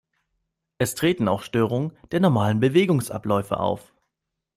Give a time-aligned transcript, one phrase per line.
[0.79, 3.93] Es treten auch Störungen der normalen Bewegungsabläufe auf.